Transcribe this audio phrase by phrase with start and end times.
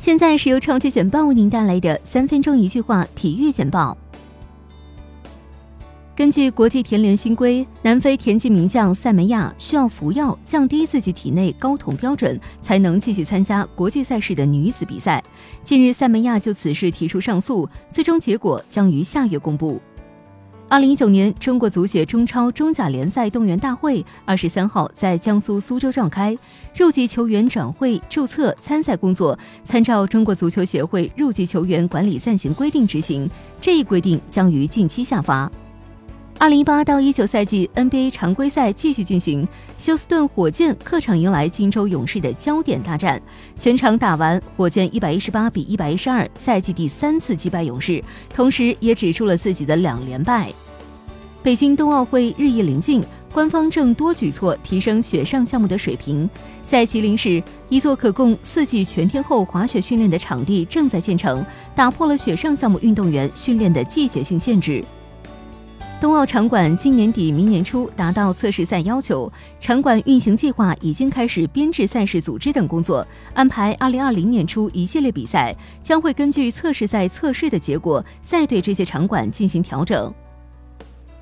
[0.00, 3.94] 现在是由超级简报为您带来的三分钟一句话体育简报。
[6.16, 15.22] 根据国际田联新规，南非田径名将塞梅亚需要服药降低自己体内睾酮标准，才能继续参加国际赛事的女子比赛。
[15.62, 19.78] 近日，塞梅亚就此事提出上诉，最终结果将于下月公布。
[20.70, 26.38] 二零一九年中国足协中超中甲联赛动员大会二十三号在江苏苏州召开，
[26.76, 33.28] 入籍球员转会、注册、参赛工作参照中国足球协会入籍球员管理暂行规定执行，
[33.60, 35.50] 这一规定将于近期下发。
[36.38, 39.46] 二零一八到一九赛季 NBA 常规赛继续进行，
[39.76, 43.20] 休斯顿火箭客场迎来金州勇士的焦点大战，
[43.56, 48.02] 全场打完，火箭一百一十八比一百一十二，赛季第三次击败勇士，
[48.32, 50.50] 同时也止住了自己的两连败。
[51.42, 56.28] 北京冬奥会日益临近，官方正多举措提升雪上项目的水平。
[56.66, 61.42] 在吉林市，一座可供四季全天候滑雪训练的场地正在建成，
[61.74, 64.84] 打破了雪上项目运动员训练的季节性限制。
[65.98, 80.12] 冬奥场馆今年底、明年初达到测试赛要求，场馆运行计划已经开始编制赛事组织等工作，安排二零二零年初一系列比赛，将会根据测试赛测试的结果，再对这些场馆进行调整。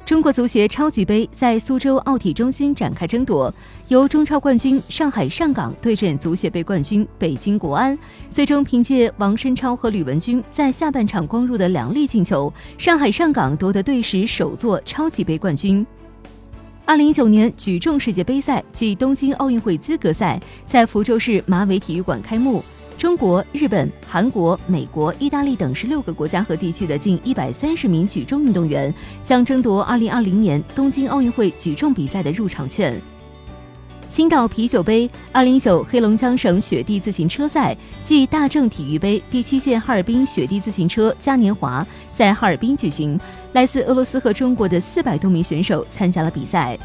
[0.08, 3.52] 中国足协超级杯在苏州奥体中心展开争夺，
[3.88, 7.96] 由中超冠军上海上港对阵足协杯冠军北京国安。
[8.30, 15.86] 最终凭借王申超和吕文君在下半场攻入的两粒进球，上海上港夺得队史首座超级杯冠军。
[16.86, 22.64] 二零一九年举重世界杯赛暨东京奥运会资格赛在福州市马尾体育馆开幕。
[22.98, 33.00] 中国、日本、韩国、美国、意大利等十六个国家和地区的近一百三十名举重运动员将争夺二零二零年东京奥运会举重比赛的入场券。
[34.08, 43.20] 青岛啤酒杯二零一九黑龙江省雪地自行车赛暨大正体育杯第七届哈尔滨雪地自行车嘉年华在哈尔滨举行，
[43.52, 46.76] 来自俄罗斯和中国的四百多名选手参加了比赛。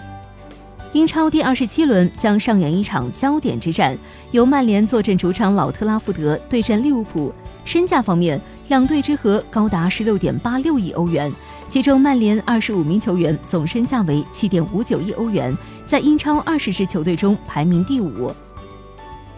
[0.93, 3.97] 英超第二十七轮将上演一场焦点之战，
[4.29, 7.33] 由曼联坐镇主场老特拉福德对阵利物浦。
[7.65, 11.33] 身价方面，两队之和高达十六点八六亿欧元，
[11.67, 18.31] 其中曼联二十五名球员总身价为七点五九亿欧元，在英超二十支球队中排名第五。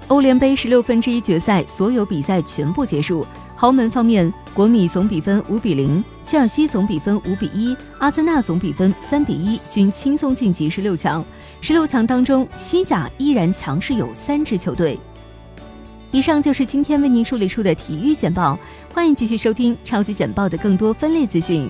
[0.08, 3.26] 欧联杯十六分之一决赛所有比赛全部结束。
[3.56, 11.26] 豪门方面，国米总比分五比零，切尔西总比分五比一，阿森纳总比分三比一，均轻松晋级十六强。
[11.60, 15.00] 十六强当中，西甲依然强势有三支球队。
[16.12, 18.60] 以上就是今天为您梳理出的体育简报，
[18.94, 21.68] 欢迎继续收听超级简报的更多分类资讯。